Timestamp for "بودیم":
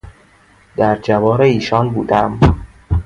1.89-2.39